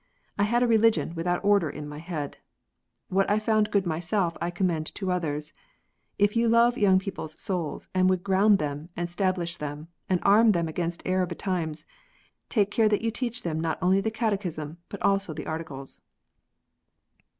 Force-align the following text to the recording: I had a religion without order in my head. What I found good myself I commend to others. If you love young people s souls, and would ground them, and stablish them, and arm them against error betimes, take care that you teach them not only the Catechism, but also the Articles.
I 0.35 0.45
had 0.45 0.63
a 0.63 0.67
religion 0.67 1.13
without 1.13 1.45
order 1.45 1.69
in 1.69 1.87
my 1.87 1.99
head. 1.99 2.37
What 3.09 3.29
I 3.29 3.37
found 3.37 3.69
good 3.69 3.85
myself 3.85 4.35
I 4.41 4.49
commend 4.49 4.87
to 4.95 5.11
others. 5.11 5.53
If 6.17 6.35
you 6.35 6.49
love 6.49 6.75
young 6.75 6.97
people 6.97 7.25
s 7.25 7.39
souls, 7.39 7.87
and 7.93 8.09
would 8.09 8.23
ground 8.23 8.57
them, 8.57 8.89
and 8.97 9.09
stablish 9.11 9.57
them, 9.57 9.89
and 10.09 10.19
arm 10.23 10.53
them 10.53 10.67
against 10.67 11.03
error 11.05 11.27
betimes, 11.27 11.85
take 12.49 12.71
care 12.71 12.89
that 12.89 13.01
you 13.01 13.11
teach 13.11 13.43
them 13.43 13.59
not 13.59 13.77
only 13.79 14.01
the 14.01 14.09
Catechism, 14.09 14.79
but 14.89 14.99
also 15.03 15.35
the 15.35 15.45
Articles. 15.45 16.01